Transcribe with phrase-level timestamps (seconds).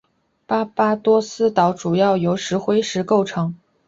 [0.47, 3.53] 巴巴多斯岛主要由石灰石构成。